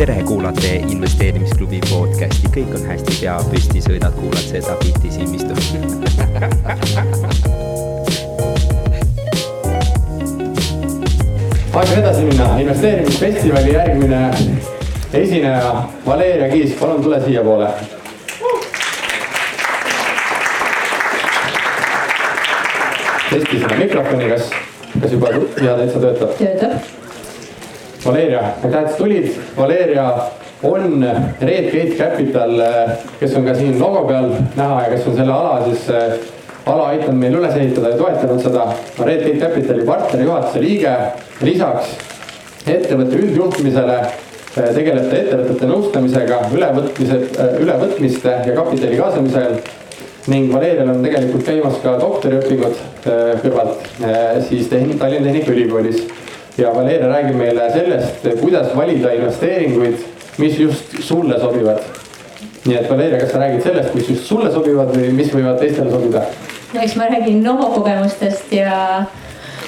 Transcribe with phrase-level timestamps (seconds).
[0.00, 5.52] tere, kuulate investeerimisklubi podcasti, kõik on hästi, pea püsti, sõidad, kuulad seda bitti Simmistu
[11.80, 14.30] aeg edasi minna, investeerimisfestivali järgmine
[15.12, 17.99] esineja Valeria Kiisk, palun tule siiapoole.
[23.30, 24.50] Testi seda mikrofoni, kas,
[24.96, 26.34] kas juba hea täitsa töötab?
[26.38, 26.80] töötab
[28.04, 29.26] Valeria, aitäh, et sa tulid.
[29.56, 30.04] Valeria
[30.64, 31.04] on
[31.40, 32.54] Redgate Capital,
[33.20, 35.90] kes on ka siin logo peal näha ja kes on selle ala siis,
[36.64, 38.64] ala aidanud meil üles ehitada ja toetanud seda.
[39.04, 40.96] Redgate Capitali partneri juhatuse liige,
[41.44, 41.92] lisaks
[42.64, 44.00] ettevõtte üldjuhtimisele
[44.54, 47.20] tegeleb ta ettevõtete nõustamisega, ülevõtmise,
[47.62, 49.60] ülevõtmiste ja kapitali kaasamisel
[50.30, 52.80] ning Valerial on tegelikult käimas ka doktoriõpingud
[53.42, 53.88] kõrvalt
[54.46, 56.04] siis Tallinna Tehnikaülikoolis
[56.58, 60.04] ja Valeria räägib meile sellest, kuidas valida investeeringuid,
[60.38, 61.80] mis just sulle sobivad.
[62.64, 65.90] nii et Valeria, kas sa räägid sellest, mis just sulle sobivad või mis võivad teistele
[65.90, 66.22] sobida?
[66.74, 69.06] no eks ma räägin oma kogemustest ja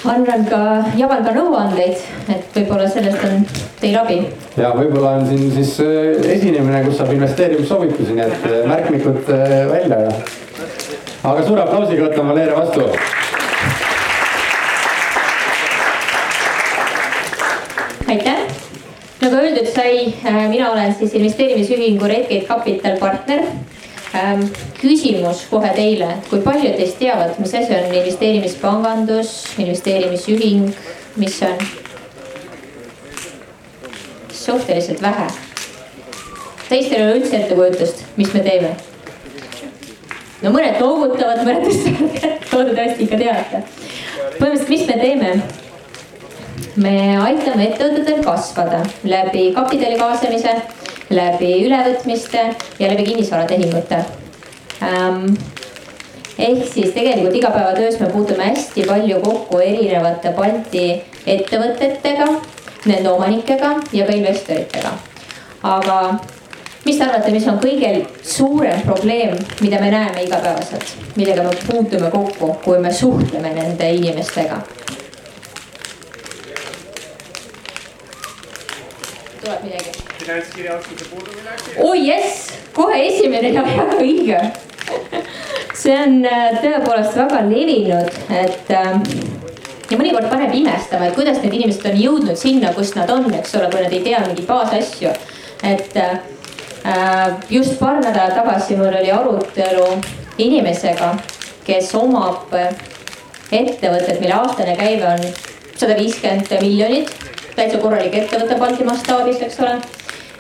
[0.05, 0.61] annan ka,
[0.99, 3.45] jagan ka nõuandeid, et võib-olla sellest on
[3.81, 4.21] teil abi.
[4.57, 9.59] ja võib-olla on siin siis äh, esinemine, kus saab investeerimissoovitusi, nii et äh, märkmikud äh,
[9.73, 10.17] välja ja.
[11.23, 12.89] Aga suure aplausiga võtame Valeria vastu
[18.13, 18.41] aitäh.
[19.21, 23.41] nagu öeldud sai, äh, mina olen siis investeerimisühingu Redgate Capital partner.
[24.15, 24.43] Ähm,
[24.81, 30.69] küsimus kohe teile, kui paljud teist teavad, mis asi on investeerimispangandus, investeerimisühing,
[31.17, 31.57] mis on?
[34.43, 35.27] suhteliselt vähe.
[36.69, 38.77] teistel ei ole üldse ettekujutust, mis me teeme.
[40.43, 43.63] No mõned noogutavad, mõned tõstavad kätt, loodetavasti ikka teate.
[44.39, 45.35] põhimõtteliselt, mis me teeme
[46.77, 50.55] me aitame ettevõtetel kasvada läbi kapitali kaasamise,
[51.13, 52.45] läbi ülevõtmiste
[52.79, 53.99] ja läbi kinnisvaratehingute
[54.83, 55.35] ähm,.
[56.39, 60.87] ehk siis tegelikult igapäevatöös me puutume hästi palju kokku erinevate Balti
[61.27, 62.29] ettevõtetega,
[62.87, 64.95] nende omanikega ja ka investoritega.
[65.63, 65.99] aga
[66.85, 67.93] mis te arvate, mis on kõige
[68.27, 74.63] suurem probleem, mida me näeme igapäevaselt, millega me puutume kokku, kui me suhtleme nende inimestega?
[79.43, 79.91] tuleb midagi.
[80.19, 81.71] finantskirja oskuse puudumine äkki?
[81.77, 84.43] oi oh, jess, kohe esimene ja väga õige.
[85.75, 88.93] see on äh, tõepoolest väga levinud, et äh,
[89.91, 93.57] ja mõnikord paneb imestama, et kuidas need inimesed on jõudnud sinna, kus nad on, eks
[93.59, 95.15] ole, kui nad ei tea mingeid baasasju.
[95.63, 96.21] et äh,
[97.51, 99.87] just paar nädalat tagasi mul oli arutelu
[100.39, 101.15] inimesega,
[101.67, 102.55] kes omab
[103.53, 105.27] ettevõtet, mille aastane käive on
[105.77, 107.13] sada viiskümmend miljonit
[107.57, 109.77] täitsa korralik ettevõte Balti mastaabis, eks ole.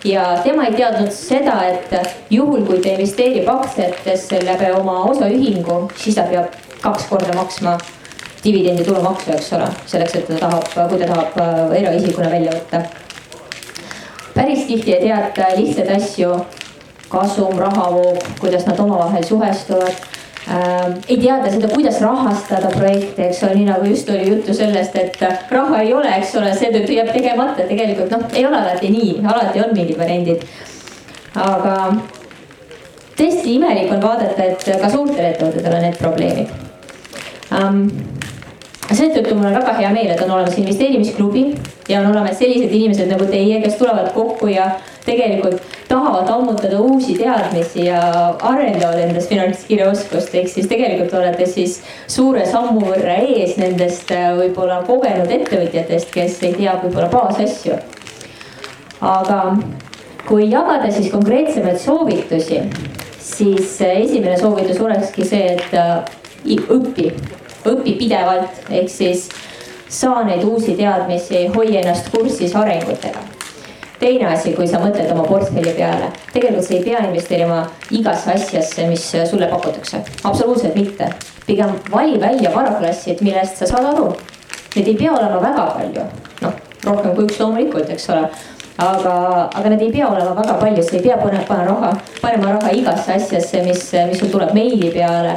[0.04, 1.92] ja tema ei teadnud seda, et
[2.30, 7.76] juhul, kui ta investeerib aktsiatesse läbi oma osaühingu, siis ta peab kaks korda maksma
[8.42, 12.82] dividendi tulumaksu, eks ole, selleks, et ta tahab, kui ta tahab äh, eraisikuna välja võtta.
[14.72, 16.33] Tihti ei teata lihtsaid asju,
[17.12, 20.00] kasum, rahavoog, kuidas nad omavahel suhestuvad.
[20.49, 24.97] Äh, ei teada seda, kuidas rahastada projekte, eks ole, nii nagu just oli juttu sellest,
[24.97, 29.12] et raha ei ole, eks ole, seetõttu jääb tegemata, tegelikult noh, ei ole alati nii,
[29.22, 30.43] alati on mingid variandid.
[31.39, 31.77] aga
[33.16, 36.50] tõesti imelik on vaadata, et ka suurtel ettevõtetel on need probleemid.
[37.53, 37.87] Um,
[39.03, 41.45] seetõttu mul on väga hea meel, et on olemas investeerimisklubi
[41.91, 44.71] ja on olemas sellised inimesed nagu teie, kes tulevad kokku ja
[45.05, 48.01] tegelikult tahavad ammutada uusi teadmisi ja
[48.43, 54.83] arendavad endas finantskirjaoskust, ehk siis tegelikult olete siis suure sammu võrra ees nendest äh, võib-olla
[54.87, 57.81] kogenud ettevõtjatest, kes ei tea võib-olla baasasju.
[59.03, 59.39] aga
[60.29, 62.63] kui jagada siis konkreetsemaid soovitusi,
[63.19, 66.05] siis äh, esimene soovitus olekski see, et äh,
[66.71, 67.10] õpi
[67.68, 69.28] õpi pidevalt, ehk siis
[69.92, 73.20] saa neid uusi teadmisi, hoi ennast kursis arengutega.
[74.03, 77.60] teine asi, kui sa mõtled oma portfelli peale, tegelikult sa ei pea investeerima
[77.91, 81.12] igasse asjasse, mis sulle pakutakse, absoluutselt mitte.
[81.47, 84.12] pigem vali välja varaklassid, millest sa saad aru.
[84.74, 86.04] Neid ei pea olema väga palju,
[86.41, 88.26] noh rohkem kui üks loomulikult, eks ole
[88.82, 89.14] aga,
[89.54, 93.16] aga need ei pea olema väga palju, sa ei pea panema raha, panema raha igasse
[93.16, 95.36] asjasse, mis, mis sul tuleb meili peale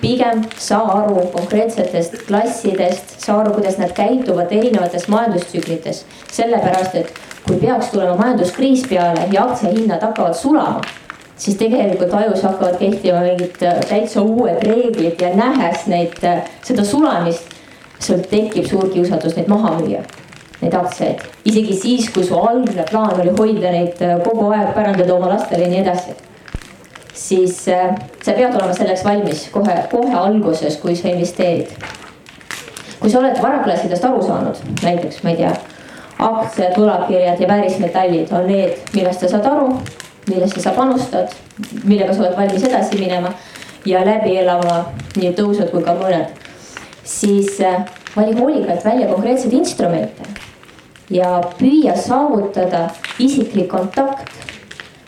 [0.00, 6.04] pigem saa aru konkreetsetest klassidest, saa aru, kuidas nad käituvad erinevates majandustsüklites.
[6.32, 7.12] sellepärast, et
[7.46, 10.80] kui peaks tulema majanduskriis peale ja aktsiahinnad hakkavad sulama,
[11.36, 13.56] siis tegelikult ajus hakkavad kehtima mingid
[13.88, 16.16] täitsa uued reeglid ja nähes neid,
[16.62, 17.54] seda sulamist,
[18.00, 20.02] sul tekib suur kiusatus neid maha müüa,
[20.60, 21.24] neid aktsiaid.
[21.44, 25.72] isegi siis, kui su algne plaan oli hoida neid kogu aeg, pärandada oma lastele ja
[25.74, 26.16] nii edasi.
[27.20, 31.72] Siis äh, sa pead olema selleks valmis kohe, kohe alguses, kui sa investeerid.
[33.00, 35.52] kui sa oled varaklassidest aru saanud, näiteks ma ei tea
[36.20, 39.70] aktsiad, võlakirjad ja väärismetallid on need, millest sa saad aru,
[40.28, 41.32] millesse sa panustad,
[41.84, 43.32] millega sa oled valmis edasi minema
[43.88, 44.82] ja läbi elama
[45.16, 46.36] nii tõusud kui ka mõned.
[47.04, 47.84] siis äh,
[48.16, 50.28] vali hoolikalt välja konkreetseid instrumente
[51.10, 52.88] ja püüa saavutada
[53.18, 54.28] isiklik kontakt.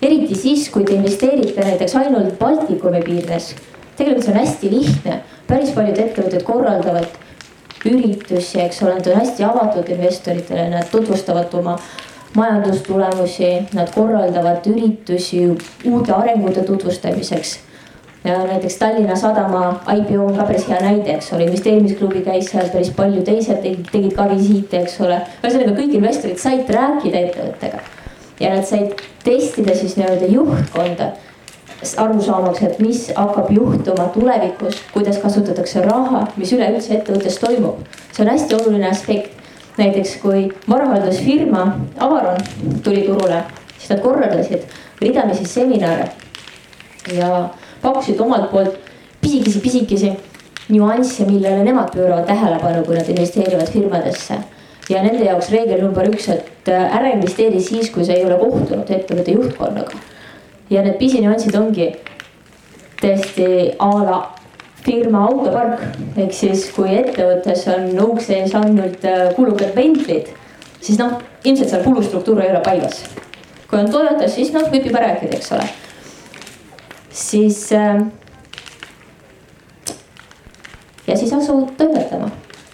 [0.02, 3.54] Eriti siis, kui te investeerite näiteks ainult Baltikumi piirdes.
[3.96, 7.19] tegelikult see on hästi lihtne, päris paljud ettevõtted korraldavad
[7.87, 11.76] üritusi, eks ole, nad on hästi avatud investoritele, nad tutvustavad oma
[12.34, 15.44] majandustulemusi, nad korraldavad üritusi
[15.84, 17.58] uute arengute tutvustamiseks.
[18.25, 22.90] näiteks Tallinna Sadama IPO on ka päris hea näide, eks ole, investeerimisklubi käis seal päris
[22.96, 25.20] palju, teised tegid, tegid ka visiite, eks ole.
[25.43, 27.82] ühesõnaga kõik investorid said rääkida ettevõttega
[28.43, 31.12] ja nad said testida siis nii-öelda juhtkonda
[31.99, 37.81] aru saamaks, et mis hakkab juhtuma tulevikus, kuidas kasutatakse raha, mis üleüldse ettevõttes toimub.
[38.12, 39.39] see on hästi oluline aspekt.
[39.79, 41.62] näiteks kui varahaldusfirma
[41.99, 42.37] Avaron
[42.85, 43.43] tuli turule,
[43.79, 44.67] siis nad korraldasid
[45.00, 46.11] ridamisi seminare
[47.12, 47.49] ja
[47.83, 48.77] pakkusid omalt poolt
[49.21, 50.12] pisikesi, pisikesi
[50.69, 54.35] nüansse, millele nemad pööravad tähelepanu, kui nad investeerivad firmadesse
[54.90, 58.90] ja nende jaoks reegel number üks, et ära investeeri siis, kui sa ei ole kohtunud
[58.90, 60.00] ettevõtte juhtkonnaga
[60.73, 61.90] ja need pisinüansid ongi
[63.02, 63.49] tõesti
[63.82, 64.20] a la
[64.82, 65.82] firma autopark,
[66.19, 70.32] ehk siis kui ettevõttes on ukse ees ainult äh, kulukad Bentley'd,
[70.82, 73.05] siis noh, ilmselt seal kulustruktuur ei ole paigas.
[73.70, 75.69] kui on Toyotas, siis noh, võib juba rääkida, eks ole.
[77.11, 78.02] siis äh,.
[81.06, 82.21] ja siis asu toimetama,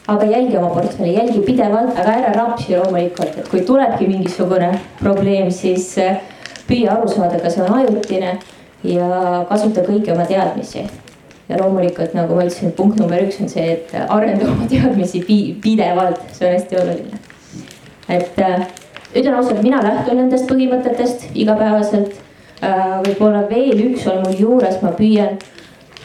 [0.09, 4.71] aga jälgi oma portfelli, jälgi pidevalt, aga ära rapsi loomulikult, et kui tulebki mingisugune
[5.03, 6.23] probleem, siis äh,
[6.69, 8.39] püüa aru saada, kas see on ajutine
[8.89, 10.87] ja kasuta kõiki oma teadmisi.
[11.49, 15.23] ja loomulikult, nagu ma ütlesin, punkt number üks on see, et arenda oma teadmisi
[15.63, 17.21] pidevalt, see on hästi oluline.
[18.09, 18.67] et äh,
[19.15, 22.17] ütlen ausalt, mina lähtun nendest põhimõtetest igapäevaselt
[22.63, 22.97] äh,.
[23.05, 25.37] võib-olla veel üks on mul juures, ma püüan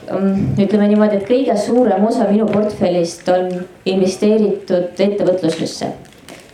[0.07, 3.51] ütleme niimoodi, et kõige suurem osa minu portfellist on
[3.85, 5.91] investeeritud ettevõtlusesse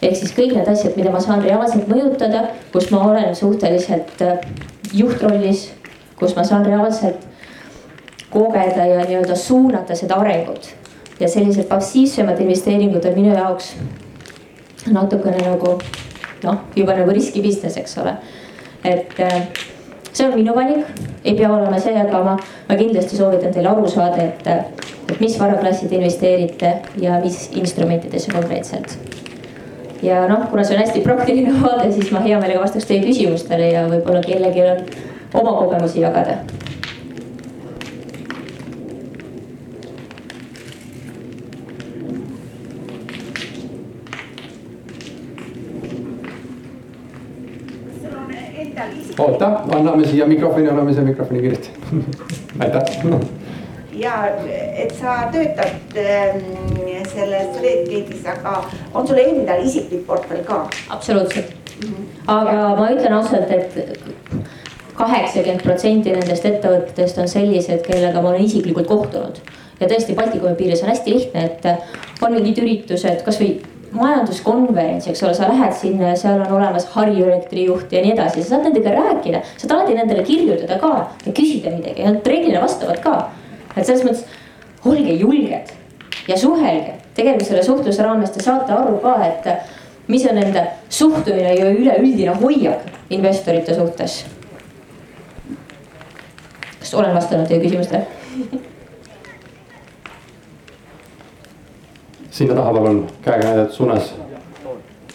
[0.01, 4.39] ehk siis kõik need asjad, mida ma saan reaalselt mõjutada, kus ma olen suhteliselt äh,
[4.95, 5.69] juhtrollis,
[6.19, 7.25] kus ma saan reaalselt
[8.29, 10.75] kogeda ja nii-öelda suunata seda arengut.
[11.19, 13.73] ja sellised passiivsemad investeeringud on minu jaoks
[14.87, 15.73] natukene nagu
[16.43, 18.15] noh, juba nagu riski business, eks ole.
[18.83, 19.41] et äh,
[20.19, 22.35] see on minu valik, ei pea olema see, aga ma,
[22.67, 24.75] ma kindlasti soovitan teil aru saada, et,
[25.09, 28.97] et mis varaklassi te investeerite ja mis instrumentidesse konkreetselt
[30.03, 33.71] ja noh, kuna see on hästi praktiline vaade, siis ma hea meelega vastaks teie küsimustele
[33.73, 34.83] ja võib-olla kellelgi on
[35.41, 36.39] oma kogemusi jagada.
[49.19, 51.69] Oota, anname siia mikrofoni, anname siia mikrofoni kiiresti
[52.63, 52.81] aitäh
[53.99, 54.15] ja
[54.75, 56.43] et sa töötad ähm,
[57.09, 58.61] selles Redgate'is, aga
[58.93, 60.61] on sul endal isiklik portfell ka?
[60.89, 61.53] absoluutselt
[61.83, 62.05] mm, -hmm.
[62.27, 63.99] aga ma ütlen ausalt, et
[64.99, 69.41] kaheksakümmend protsenti nendest ettevõtetest on sellised, kellega ma olen isiklikult kohtunud.
[69.79, 71.65] ja tõesti Baltikumi piires on hästi lihtne, et
[72.21, 77.25] on mingid üritused, kasvõi majanduskonverents, eks ole, sa lähed sinna ja seal on olemas Harju
[77.25, 80.93] elektrijuht ja nii edasi, sa saad nendega rääkida, saad alati nendele kirjutada ka
[81.25, 83.15] ja küsida midagi ja nad reeglina vastavad ka.
[83.75, 84.25] Et selles mõttes
[84.85, 85.73] olge julged
[86.29, 91.53] ja suhelge, tegelikult selle suhtluse raames te saate aru ka, et mis on nende suhtumine
[91.55, 94.25] ja üleüldine hoiak investorite suhtes.
[96.79, 98.05] kas olen vastanud teie küsimustele
[102.39, 104.15] sinna taha palun käega näidatud suunas.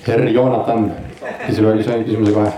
[0.05, 0.91] Herr Joonatan,
[1.47, 2.53] küsimuse, küsimuse kohe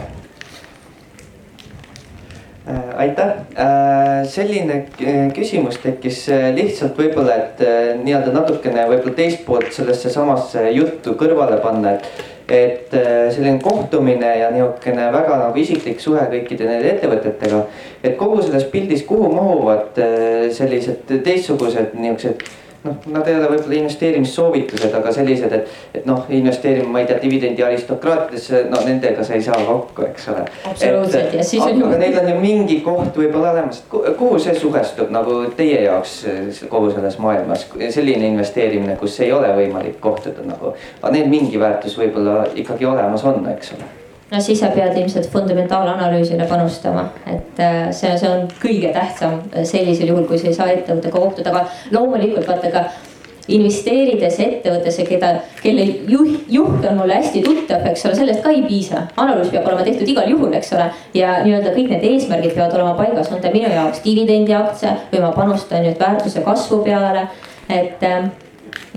[2.69, 6.25] Äh, aitäh, äh, selline äh, küsimus tekkis
[6.57, 7.61] lihtsalt võib-olla, et
[8.01, 12.25] nii-öelda natukene võib-olla teist poolt sellesse samasse juttu kõrvale panna, et.
[12.47, 12.93] et
[13.35, 17.65] selline kohtumine ja niisugune väga nagu isiklik suhe kõikide nende ettevõtetega.
[18.03, 19.99] et kogu selles pildis, kuhu mahuvad
[20.55, 22.43] sellised teistsugused niisugused
[22.87, 27.19] noh, nad ei ole võib-olla investeerimissoovitused, aga sellised, et, et noh, investeerima, ma ei tea,
[27.23, 30.47] dividendi aristokraatidesse, no nendega sa ei saa kokku, eks ole.
[30.71, 31.89] absoluutselt ja siis on ju.
[31.89, 36.17] aga neil on ju mingi koht võib-olla olemas, et kuhu see suhestub nagu teie jaoks
[36.73, 40.75] kogu selles maailmas, selline investeerimine, kus ei ole võimalik kohtuda nagu.
[41.03, 43.96] aga neil mingi väärtus võib-olla ikkagi olemas on, eks ole
[44.31, 50.11] no siis sa pead ilmselt fundamentaalanalüüsile panustama, et äh, see, see on kõige tähtsam sellisel
[50.13, 52.89] juhul, kui sa ei saa ettevõttega kohtuda, aga loomulikult vaata ka
[53.49, 58.65] investeerides ettevõttesse, keda, kelle juht, juht on mulle hästi tuttav, eks ole, sellest ka ei
[58.67, 59.05] piisa.
[59.23, 62.97] analüüs peab olema tehtud igal juhul, eks ole, ja nii-öelda kõik need eesmärgid peavad olema
[62.99, 67.29] paigas, on ta minu jaoks dividendiaktsia või ma panustan nüüd väärtuse kasvu peale,
[67.71, 68.27] et äh,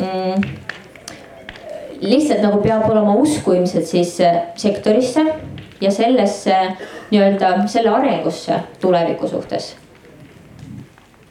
[0.01, 0.49] mm,
[2.01, 5.25] lihtsalt nagu peab olema usku ilmselt siis äh, sektorisse
[5.81, 6.55] ja sellesse
[7.11, 9.75] nii-öelda selle arengusse tuleviku suhtes.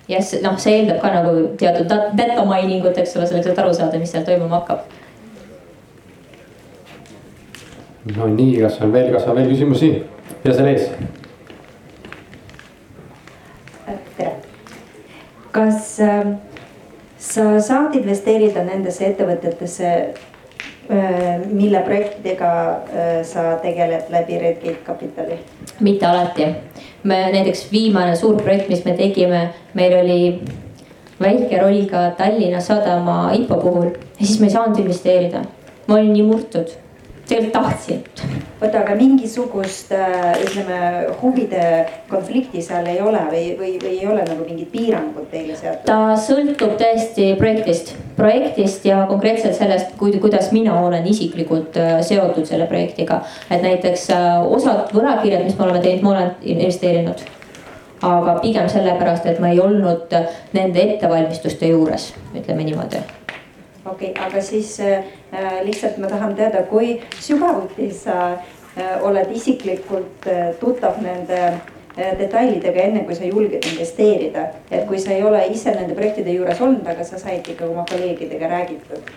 [0.09, 3.75] ja noh, see eeldab ka nagu teatud data mining ut, eks ole, selleks, et aru
[3.75, 4.79] saada, mis seal toimuma hakkab.
[8.17, 9.93] no nii, kas on veel, kas on veel küsimusi?
[10.45, 10.89] ja seal ees.
[14.17, 14.33] tere.
[15.53, 16.33] kas äh,
[17.19, 20.28] sa saad investeerida nendesse ettevõtetesse Äh,
[21.53, 25.39] mille projektidega äh, sa tegeled läbi Redgate Capitali?
[25.81, 26.47] mitte alati,
[27.03, 29.43] me näiteks viimane suur projekt, mis me tegime,
[29.75, 30.21] meil oli
[31.21, 35.45] väike roll ka Tallinna Sadama IPO puhul ja siis me ei saanud investeerida.
[35.87, 36.73] ma olin nii murtud
[37.29, 38.05] tegelikult tahtsin.
[38.63, 40.79] oota, aga mingisugust äh, ütleme
[41.23, 45.85] huvide konflikti seal ei ole või, või, või ei ole nagu mingid piirangud teile seatud?
[45.87, 52.67] ta sõltub tõesti projektist, projektist ja konkreetselt sellest, kuidas mina olen isiklikult äh, seotud selle
[52.67, 53.23] projektiga.
[53.51, 57.27] et näiteks äh, osad võlakirjad, mis me oleme teinud, ma olen investeerinud
[58.03, 60.13] aga pigem sellepärast, et ma ei olnud
[60.55, 63.03] nende ettevalmistuste juures, ütleme niimoodi
[63.91, 65.05] okei okay,, aga siis äh,
[65.65, 72.89] lihtsalt ma tahan teada, kui sügavuti sa äh, oled isiklikult äh, tuttav nende äh, detailidega,
[72.91, 74.49] enne kui sa julged investeerida.
[74.71, 77.85] et kui sa ei ole ise nende projektide juures olnud, aga sa said ikka oma
[77.91, 79.11] kolleegidega räägitud.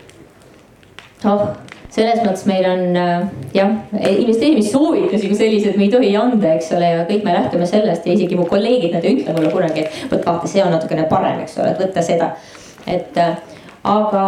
[1.26, 1.48] oh,
[1.92, 6.94] selles mõttes meil on äh, jah, investeerimissoovitusi kui selliseid me ei tohi anda, eks ole,
[6.96, 10.12] ja kõik me lähtume sellest ja isegi mu kolleegid, nad ei ütle mulle kunagi, et
[10.14, 12.32] vot vaata, see on natukene parem, eks ole, et võta seda.
[12.88, 13.36] et äh,
[13.84, 14.26] aga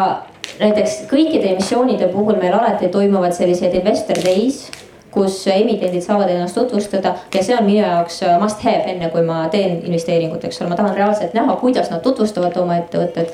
[0.60, 4.66] näiteks kõikide emissioonide puhul meil alati toimuvad sellised investor days
[5.14, 9.44] kus emitendid saavad ennast tutvustada ja see on minu jaoks must have, enne kui ma
[9.54, 13.34] teen investeeringut, eks ole, ma tahan reaalselt näha, kuidas nad tutvustavad oma ettevõtet.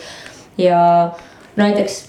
[0.59, 0.79] ja
[1.55, 2.01] no näiteks,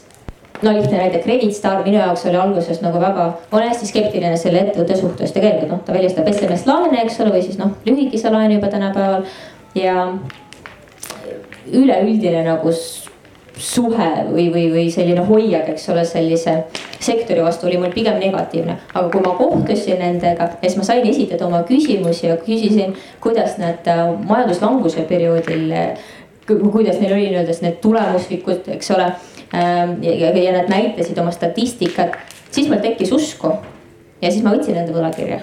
[0.62, 4.36] no lihtne näide, Credit Star minu jaoks oli alguses nagu väga, ma olen hästi skeptiline
[4.36, 8.32] selle ettevõtte suhtes, tegelikult noh, ta väljastab SMS laene, eks ole, või siis noh, lühikese
[8.34, 9.26] laenu juba tänapäeval.
[9.78, 10.08] Ja
[11.70, 12.72] üleüldine nagu
[13.60, 16.56] suhe või, või, või selline hoiak, eks ole, sellise
[17.00, 18.78] sektori vastu oli mul pigem negatiivne.
[18.94, 23.58] aga kui ma kohtusin nendega ja siis ma sain esitada oma küsimusi ja küsisin, kuidas
[23.60, 25.74] nad äh, majanduslanguse perioodil,
[26.46, 29.12] kuidas neil oli nii-öelda need tulemuslikud, eks ole.
[29.54, 32.16] Ähm, ja, ja nad näitasid oma statistikat,
[32.50, 33.52] siis mul tekkis usku
[34.22, 35.40] ja siis ma võtsin nende võlakirja.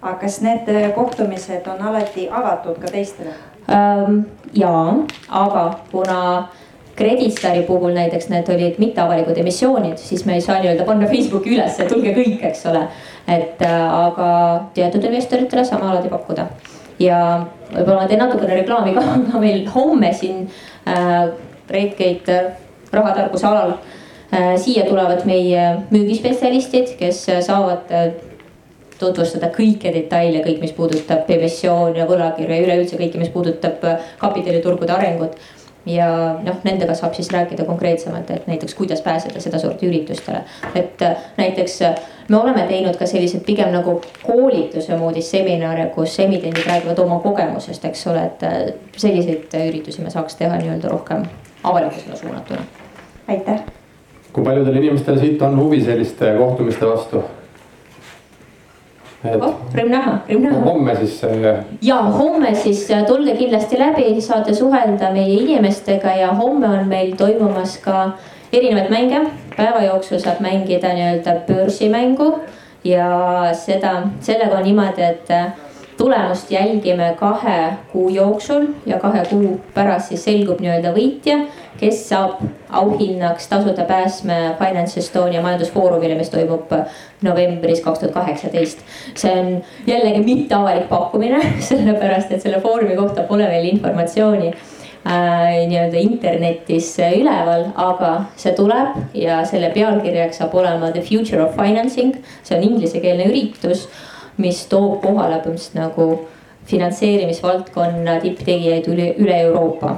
[0.00, 3.34] aga kas need äh, kohtumised on alati avatud ka teistele?
[3.70, 4.94] Ähm, ja,
[5.28, 6.48] aga kuna
[6.96, 11.86] Creditstari puhul näiteks need olid mitteavalikud emissioonid, siis me ei saa nii-öelda panna Facebooki ülesse,
[11.88, 12.86] tulge kõik, eks ole.
[13.28, 14.30] et äh, aga
[14.74, 16.46] teatud investoritele saame alati pakkuda.
[17.00, 17.20] ja
[17.70, 20.48] võib-olla ma teen natukene reklaami ka, aga meil homme siin
[20.88, 21.30] äh,
[21.70, 22.50] Redgate äh,
[22.92, 23.76] rahatarkuse alal
[24.34, 28.10] äh, siia tulevad meie müügispetsialistid, kes saavad äh,
[29.00, 34.94] tutvustada kõiki detaile, kõik, mis puudutab emissioone, võlakirju ja üleüldse kõike, mis puudutab äh, kapitaliturgude
[34.94, 35.38] arengut
[35.86, 36.08] ja
[36.44, 40.42] noh, nendega saab siis rääkida konkreetsemalt, et näiteks kuidas pääseda sedasorti üritustele.
[40.74, 41.94] et äh, näiteks äh,
[42.28, 47.84] me oleme teinud ka sellised pigem nagu koolituse moodi seminare, kus emitendid räägivad oma kogemusest,
[47.84, 48.62] eks ole, et äh,
[48.96, 51.24] selliseid üritusi me saaks teha nii-öelda rohkem
[51.64, 52.60] avalikkusele suunatuna.
[53.28, 53.60] aitäh.
[54.32, 57.24] kui paljudel inimestel siit on huvi selliste kohtumiste vastu?
[59.24, 60.60] Oh, rõõm näha, rõõm näha.
[60.64, 61.18] homme siis.
[61.24, 66.88] Äh, ja homme siis äh, tulge kindlasti läbi, saate suhelda meie inimestega ja homme on
[66.88, 68.12] meil toimumas ka
[68.52, 69.26] erinevaid mänge.
[69.56, 72.30] päeva jooksul saab mängida nii-öelda börsimängu
[72.84, 73.08] ja
[73.52, 75.52] seda, sellega on niimoodi, et äh,
[76.00, 81.42] tulemust jälgime kahe kuu jooksul ja kahe kuu pärast siis selgub nii-öelda võitja
[81.80, 86.72] kes saab auhinnaks tasuta pääsme Finance Estonia majandusfoorumile, mis toimub
[87.24, 88.84] novembris kaks tuhat kaheksateist.
[89.14, 91.40] see on jällegi mitteavalik pakkumine,
[91.70, 99.00] sellepärast et selle foorumi kohta pole veel informatsiooni äh, nii-öelda internetis üleval, aga see tuleb
[99.14, 102.16] ja selle pealkirjaks saab olema The Future of Financing.
[102.42, 103.88] see on inglisekeelne üritus,
[104.40, 106.06] mis toob kohale põhimõtteliselt nagu
[106.70, 109.96] finantseerimisvaldkonna tipptegijaid üle, üle Euroopa.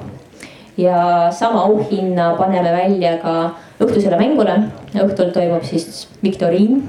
[0.76, 3.34] ja sama auhinna paneme välja ka
[3.80, 4.56] õhtusele mängule.
[4.94, 6.82] õhtul toimub siis viktoriin.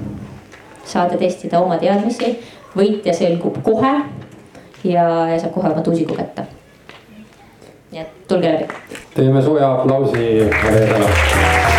[0.84, 2.38] saate testida oma teadmisi,
[2.76, 3.94] võitja selgub kohe
[4.84, 6.46] ja, ja saab kohe oma tuusiku kätte.
[7.92, 8.68] nii et tulge läbi.
[9.14, 11.73] teeme sooja aplausi Valeriale.